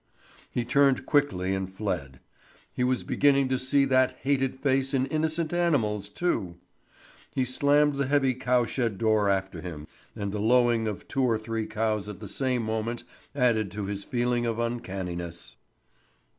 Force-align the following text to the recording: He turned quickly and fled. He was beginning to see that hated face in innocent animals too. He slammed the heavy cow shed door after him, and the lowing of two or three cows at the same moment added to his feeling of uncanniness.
He 0.49 0.65
turned 0.65 1.05
quickly 1.05 1.53
and 1.53 1.71
fled. 1.71 2.19
He 2.73 2.83
was 2.83 3.03
beginning 3.03 3.49
to 3.49 3.59
see 3.59 3.85
that 3.85 4.17
hated 4.23 4.59
face 4.59 4.95
in 4.95 5.05
innocent 5.05 5.53
animals 5.53 6.09
too. 6.09 6.55
He 7.35 7.45
slammed 7.45 7.93
the 7.97 8.07
heavy 8.07 8.33
cow 8.33 8.65
shed 8.65 8.97
door 8.97 9.29
after 9.29 9.61
him, 9.61 9.85
and 10.15 10.31
the 10.31 10.39
lowing 10.41 10.87
of 10.87 11.07
two 11.07 11.21
or 11.23 11.37
three 11.37 11.67
cows 11.67 12.09
at 12.09 12.19
the 12.19 12.27
same 12.27 12.63
moment 12.63 13.03
added 13.35 13.69
to 13.73 13.85
his 13.85 14.03
feeling 14.03 14.43
of 14.47 14.57
uncanniness. 14.57 15.55